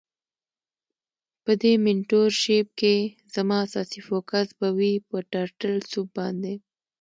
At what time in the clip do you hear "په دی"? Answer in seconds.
1.43-1.73